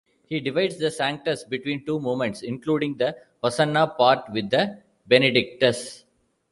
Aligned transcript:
He 0.25 0.39
divides 0.39 0.77
the 0.79 0.89
Sanctus 0.89 1.43
between 1.43 1.85
two 1.85 1.99
movements, 1.99 2.41
including 2.41 2.97
the 2.97 3.15
Hosanna 3.43 3.85
part 3.85 4.31
with 4.31 4.49
the 4.49 4.79
Benedictus. 5.05 6.05